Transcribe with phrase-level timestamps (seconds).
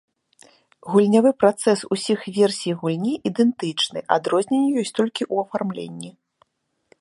[0.93, 6.09] Гульнявы працэс усіх версій гульні ідэнтычны, адрозненні ёсць толькі ў афармленні.